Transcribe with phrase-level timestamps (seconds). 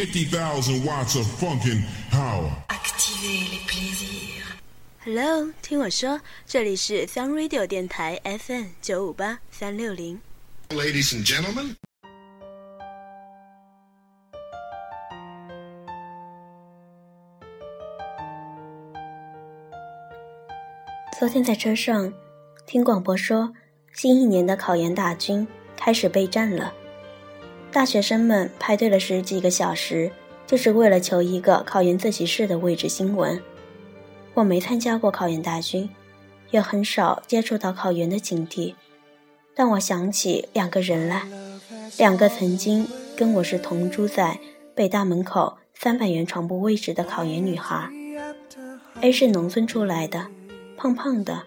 [0.00, 2.50] 50,000 watts of funkin' power.
[2.68, 4.46] Activez les plaisirs.
[5.04, 10.18] Hello，听我说，这里是 Sun Radio 电台 FM 九五八三六零。
[10.70, 11.74] Ladies and gentlemen.
[21.18, 22.10] 昨天在车上
[22.66, 23.52] 听广播说，
[23.92, 25.46] 新一年的考研大军
[25.76, 26.72] 开始备战了。
[27.72, 30.10] 大学生们排队了十几个小时，
[30.44, 32.88] 就是为了求一个考研自习室的位置。
[32.88, 33.40] 新闻，
[34.34, 35.88] 我没参加过考研大军，
[36.50, 38.74] 也很少接触到考研的境地，
[39.54, 41.28] 但我想起两个人来，
[41.96, 44.40] 两个曾经跟我是同住在
[44.74, 47.88] 北大门口三百元床铺位置的考研女孩。
[49.00, 50.26] A 是农村出来的。
[50.76, 51.44] 胖胖的，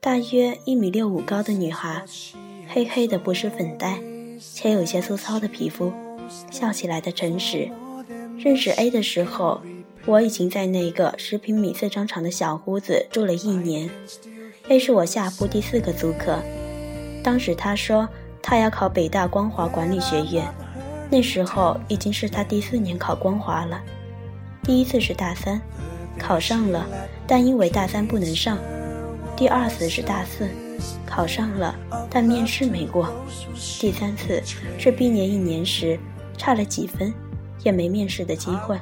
[0.00, 2.04] 大约一米六五高的女孩，
[2.66, 4.00] 黑黑的不是粉黛，
[4.40, 5.92] 且有些粗糙的皮肤，
[6.50, 7.70] 笑起来的诚实。
[8.38, 9.60] 认识 A 的时候，
[10.06, 13.90] 我已经在那个十平米四张床的小屋子住了一年。
[14.68, 16.38] A 是我下铺第四个租客。
[17.22, 18.08] 当时他说
[18.42, 20.46] 他要考北大光华管理学院，
[21.10, 23.82] 那时候已经是他第四年考光华了。
[24.62, 25.60] 第一次是大三。
[26.18, 26.86] 考上了，
[27.26, 28.58] 但因为大三不能上。
[29.40, 30.46] 第二次是大四，
[31.06, 31.74] 考上了，
[32.10, 33.08] 但面试没过。
[33.80, 34.42] 第三次
[34.78, 35.98] 是毕业一年时，
[36.36, 37.10] 差了几分，
[37.62, 38.78] 也没面试的机会。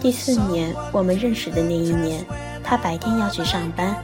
[0.00, 2.24] 第四年我们认识的那一年，
[2.64, 3.94] 他白天要去上班，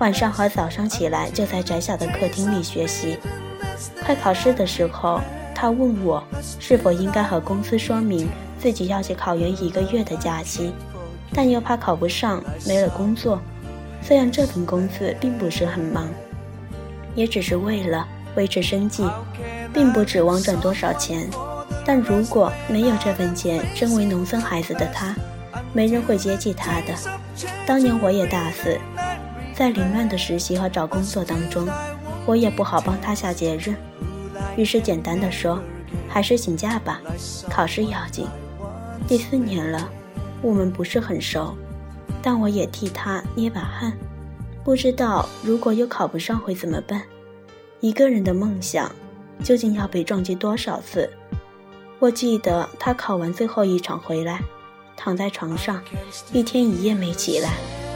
[0.00, 3.16] 晚上和早上起来就在窄小的客厅里学习。
[4.04, 5.18] 快考试的时候，
[5.54, 6.22] 他问我
[6.60, 8.28] 是否应该和公司说明
[8.60, 10.74] 自己要去考研一个月的假期。
[11.32, 13.40] 但又怕考不上，没了工作。
[14.02, 16.08] 虽然这份工资并不是很忙，
[17.14, 19.08] 也只是为了维持生计，
[19.72, 21.28] 并不指望赚多少钱。
[21.84, 25.14] 但如果没有这份钱，身为农村孩子的他，
[25.72, 26.94] 没人会接济他的。
[27.66, 28.78] 当年我也大四，
[29.54, 31.66] 在凌乱的实习和找工作当中，
[32.26, 33.76] 我也不好帮他下结论。
[34.56, 35.62] 于是简单的说，
[36.08, 37.00] 还是请假吧，
[37.48, 38.26] 考试要紧。
[39.06, 39.88] 第四年了。
[40.44, 41.56] 我们不是很熟，
[42.22, 43.92] 但我也替他捏把汗。
[44.64, 47.02] 不知道如果又考不上会怎么办？
[47.80, 48.90] 一个人的梦想
[49.42, 51.10] 究竟要被撞击多少次？
[51.98, 54.40] 我记得他考完最后一场回来，
[54.96, 55.82] 躺在床上，
[56.32, 57.50] 一天一夜没起来，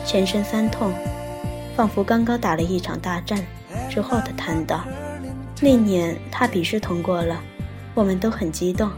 [0.05, 0.93] 全身酸痛，
[1.77, 3.45] 仿佛刚刚打了一场大战
[3.89, 4.85] 之后的瘫倒。
[5.61, 7.41] 那年他笔试通过了，
[7.95, 8.91] 我们都很激动。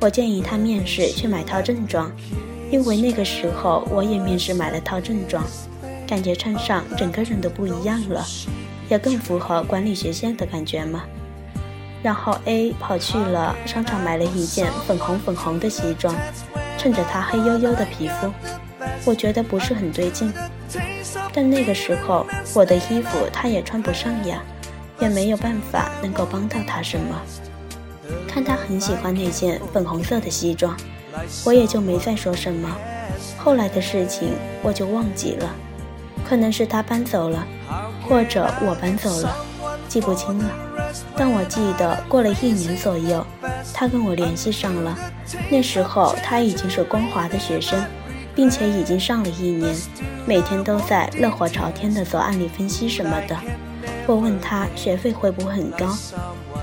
[0.00, 2.10] 我建议他面试去买套正装。
[2.70, 5.44] 因为那个时候我也面试买了套正装，
[6.06, 8.24] 感觉穿上整个人都不一样了，
[8.88, 11.04] 也更符合管理学院的感觉嘛。
[12.02, 16.14] 然后 A 跑去了商场买了一件粉红粉红的西装，
[16.76, 18.30] 衬着他黑黝黝的皮肤，
[19.04, 20.32] 我觉得不是很对劲。
[21.32, 24.42] 但那个时候我的衣服他也穿不上呀，
[25.00, 27.20] 也没有办法能够帮到他什么。
[28.28, 30.76] 看他很喜欢那件粉红色的西装。
[31.44, 32.68] 我也就没再说什么，
[33.36, 34.32] 后来的事情
[34.62, 35.50] 我就忘记了，
[36.28, 37.46] 可能是他搬走了，
[38.08, 39.36] 或者我搬走了，
[39.88, 40.50] 记不清了。
[41.16, 43.26] 但我记得过了一年左右，
[43.74, 44.96] 他跟我联系上了，
[45.50, 47.82] 那时候他已经是光华的学生，
[48.34, 49.74] 并且已经上了一年，
[50.24, 53.36] 每天都在热火朝天的做案例分析什么的。
[54.06, 55.86] 我问他学费会不会很高，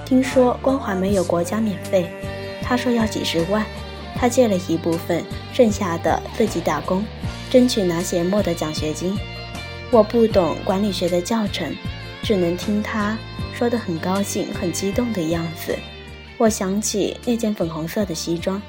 [0.06, 2.10] 听说光华没有国家免费，
[2.62, 3.66] 他说要几十万。
[4.16, 7.06] 他借了一部分，剩下的自己打工，
[7.50, 9.18] 争取拿些末的奖学金。
[9.92, 11.76] 我不懂管理学的教程，
[12.24, 13.18] 只能听他
[13.54, 15.78] 说的很高兴、很激动的样子。
[16.38, 18.62] 我想起那件粉红色的西装，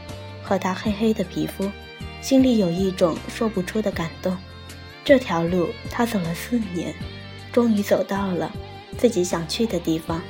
[0.43, 1.71] 和他黑黑的皮肤，
[2.21, 4.37] 心里有一种说不出的感动。
[5.05, 6.95] 这条路他走了四年，
[7.53, 8.51] 终于走到了
[8.99, 10.21] 自己想去的地方。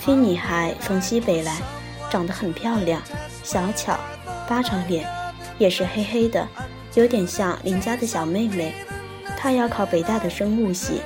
[0.00, 1.77] 新女孩从西北来。
[2.10, 3.02] 长得很漂亮，
[3.42, 3.98] 小巧，
[4.48, 5.06] 巴掌脸，
[5.58, 6.46] 也是黑黑的，
[6.94, 8.72] 有点像邻家的小妹妹。
[9.36, 11.00] 她要考北大的生物系。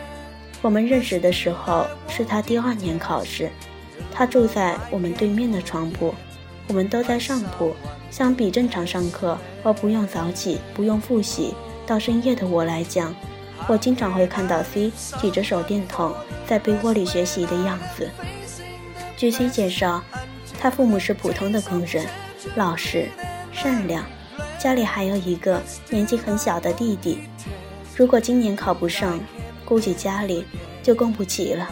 [0.61, 3.51] 我们认识的时候是她第二年考试，
[4.13, 6.15] 她住在我们对面的床铺，
[6.69, 7.75] 我们都在上铺。
[8.11, 11.55] 相比正常上课而不用早起、不用复习
[11.87, 13.15] 到深夜的我来讲，
[13.67, 16.15] 我经常会看到 C 举着手电筒
[16.47, 18.11] 在被窝里学习的样子。
[19.17, 20.03] 据 C 介绍。
[20.63, 22.07] 他父母是普通的工人，
[22.55, 23.09] 老实、
[23.53, 24.07] 善良，
[24.61, 25.61] 家里还有一个
[25.91, 27.25] 年纪很小的弟弟。
[27.97, 29.19] 如果今年考不上，
[29.65, 30.47] 估计家里
[30.81, 31.69] 就供不起了。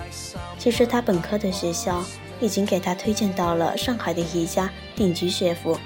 [0.58, 2.02] 其实他本科的学校
[2.40, 5.78] 已经给他推荐到了上海的一家顶级学府，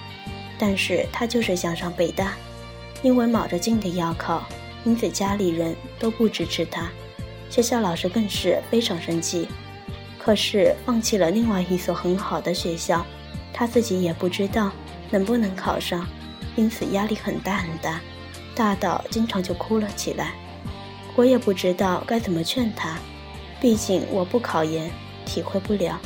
[0.58, 2.32] 但是他就是想上北大，
[3.02, 4.42] 因为卯着劲的要考，
[4.82, 6.90] 因此家里人都不支持他，
[7.50, 9.46] 学校老师更是非常生气。
[10.24, 13.04] 可是放弃了另外一所很好的学校，
[13.52, 14.72] 他自己也不知道
[15.10, 16.06] 能不能考上，
[16.56, 18.00] 因此压力很大很大，
[18.54, 20.32] 大到经常就哭了起来。
[21.14, 22.96] 我也不知道该怎么劝他，
[23.60, 24.90] 毕竟我不考研，
[25.26, 26.00] 体会不了，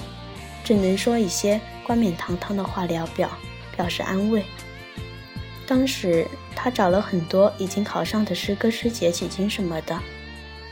[0.64, 3.30] 只能说一些冠冕堂皇的话聊表。
[3.78, 4.44] 表示安慰。
[5.64, 6.26] 当时
[6.56, 9.96] 他找了很多已经考上的师哥师姐取经什么的，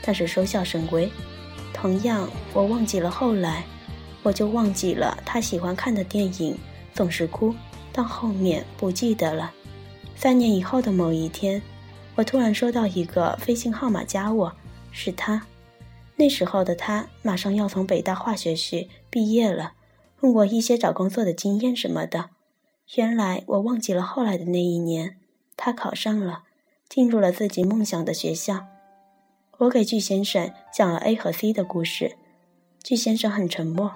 [0.01, 1.09] 但是收效甚微。
[1.79, 3.63] 同样，我忘记了后来，
[4.23, 6.57] 我就忘记了他喜欢看的电影，
[6.91, 7.53] 总是哭，
[7.93, 9.53] 到后面不记得了。
[10.15, 11.61] 三年以后的某一天，
[12.15, 14.51] 我突然收到一个飞信号码加我，
[14.91, 15.45] 是他。
[16.15, 19.73] 那时候的他马上要从北大化学系毕业了，
[20.21, 22.31] 问我一些找工作的经验什么的。
[22.95, 25.17] 原来我忘记了后来的那一年，
[25.55, 26.43] 他考上了，
[26.89, 28.65] 进入了自己梦想的学校。
[29.59, 32.15] 我给巨先生讲了 A 和 C 的故事，
[32.83, 33.91] 巨先生很沉默。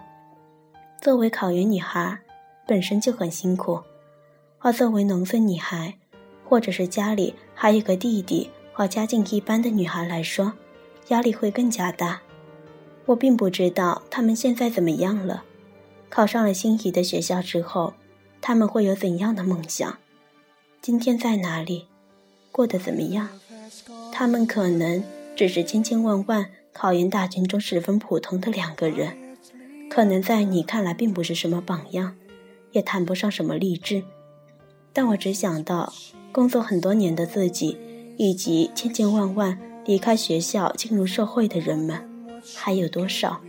[0.99, 2.17] 作为考研女孩，
[2.65, 3.79] 本身就很辛苦，
[4.57, 5.95] 而作为农村女孩，
[6.43, 10.53] 或者是家里还有个弟弟或家境一般的女孩来说，
[11.09, 12.19] 压力会更加大。
[13.05, 15.43] 我并不知道他们现在怎么样了，
[16.09, 17.93] 考上了心仪的学校之后。
[18.43, 19.99] 他们会有怎样的梦想？
[20.81, 21.85] 今天在哪里？
[22.51, 23.29] 过得怎么样？
[24.11, 25.03] 他们可能
[25.41, 29.17] 只是千千万万考研大军中十分普通的两个人，
[29.89, 32.15] 可能在你看来并不是什么榜样，
[32.73, 34.03] 也谈不上什么励志。
[34.93, 35.91] 但我只想到
[36.31, 37.75] 工作很多年的自己，
[38.17, 42.07] 以及千千万万离开学校进入社会的人们，
[42.55, 43.41] 还有多少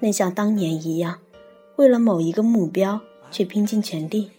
[0.00, 1.20] 能像当年一样，
[1.76, 3.00] 为了某一个目标？
[3.30, 4.32] 去拼尽全力。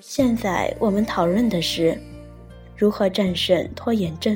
[0.00, 2.00] 现在我们讨论的是
[2.74, 4.34] 如何战胜拖延症，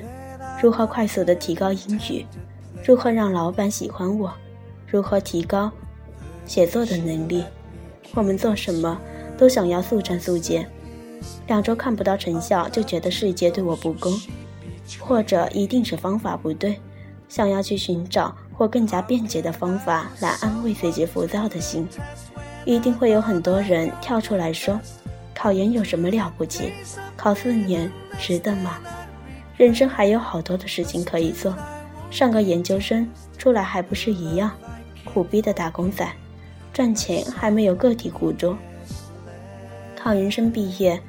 [0.62, 2.24] 如何快速的提高英语，
[2.86, 4.32] 如何让老板喜欢我，
[4.86, 5.70] 如何提高
[6.46, 7.44] 写作的能力。
[8.14, 8.98] 我们做什么
[9.36, 10.66] 都想要速战速决，
[11.46, 14.12] 两周看不到成效就觉得世界对我不公，
[15.00, 16.80] 或者一定是方法不对，
[17.28, 21.86] 想要去寻找或更加便捷的方法来安慰自己浮躁的心。
[22.64, 24.80] 一定会有很多人跳出来说
[25.34, 26.72] ：“考研有什么了不起？
[27.16, 28.78] 考四年值得吗？
[29.56, 31.54] 人生还有好多的事情可以做，
[32.10, 33.08] 上个研究生
[33.38, 34.50] 出来还不是一样，
[35.04, 36.06] 苦逼的打工仔，
[36.72, 38.58] 赚钱还没有个体户多。
[39.96, 41.00] 考研生毕业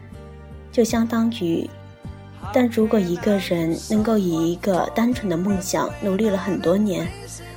[0.71, 1.69] 就相当于……
[2.53, 7.07] 但如果一个人能够以一个单纯的梦想努力了很多年，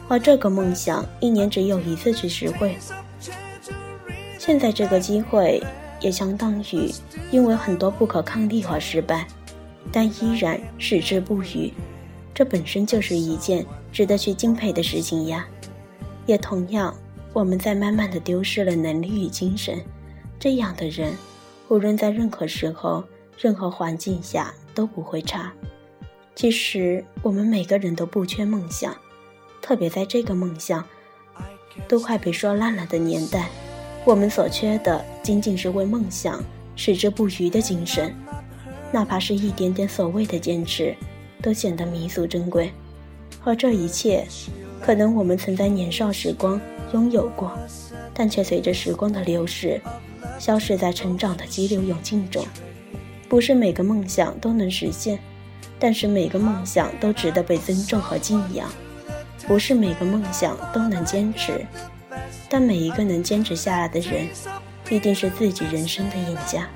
[0.09, 2.77] 而这个梦想一年只有一次去实惠。”
[4.39, 5.63] 现在这个机会
[6.01, 6.91] 也相当于
[7.31, 9.27] 因为很多不可抗力而失败，
[9.93, 11.73] 但依然矢志不渝，
[12.35, 15.47] 这本身就是一件值得去敬佩的事情呀。
[16.27, 16.95] 也同样，
[17.33, 19.81] 我们在慢慢的丢失了能力与精神，
[20.39, 21.15] 这样的人，
[21.69, 23.03] 无论在任何时候、
[23.39, 25.53] 任何环境下都不会差。
[26.35, 28.95] 其实我们每个人都不缺梦想，
[29.61, 30.85] 特别在这个梦想
[31.89, 33.49] 都快被说烂了的年代。
[34.05, 36.43] 我们所缺的仅仅是为梦想
[36.77, 38.15] 矢志不渝的精神，
[38.93, 40.95] 哪怕是一点点所谓的坚持，
[41.43, 42.73] 都显得弥足珍贵。
[43.45, 44.27] 而这一切，
[44.81, 46.61] 可能我们曾在年少时光
[46.93, 47.57] 拥有过，
[48.15, 49.81] 但却随着时光的流逝，
[50.39, 52.45] 消失在成长的激流勇进中。
[53.29, 55.19] 不是每个梦想都能实现，
[55.79, 58.71] 但是每个梦想都值得被尊重和敬仰。
[59.47, 61.65] 不是每个梦想都能坚持。
[62.51, 64.27] 但每一个能坚持下来的人，
[64.87, 66.67] 必定是自己人生的赢家。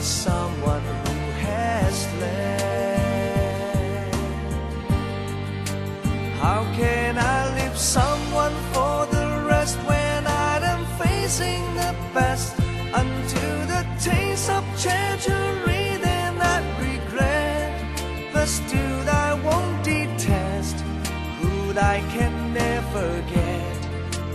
[0.00, 4.14] by someone who has left.
[6.40, 12.54] How can I leave someone for the rest when I'm facing the best
[13.02, 17.70] until the taste of treachery then I regret?
[18.32, 20.76] The still I won't detest,
[21.40, 23.76] who I can never get,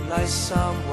[0.08, 0.85] like someone.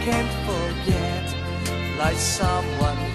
[0.00, 1.26] can't forget
[1.98, 3.09] like someone